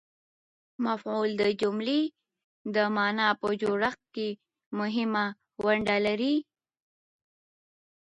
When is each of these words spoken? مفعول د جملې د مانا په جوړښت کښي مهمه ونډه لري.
مفعول 0.85 1.29
د 1.41 1.43
جملې 1.61 2.01
د 2.75 2.77
مانا 2.95 3.29
په 3.41 3.47
جوړښت 3.61 4.01
کښي 4.15 4.29
مهمه 4.79 5.25
ونډه 5.65 5.97
لري. 6.05 6.35